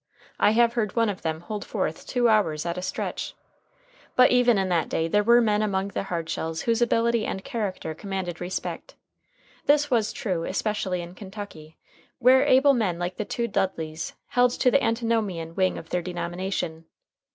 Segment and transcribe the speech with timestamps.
[0.39, 3.35] I have heard one of them hold forth two hours at a stretch.
[4.15, 7.93] But even in that day there were men among the Hardshells whose ability and character
[7.93, 8.95] commanded respect.
[9.67, 11.77] This was true, especially in Kentucky,
[12.17, 16.85] where able men like the two Dudleys held to the Antinomian wing of their denomination.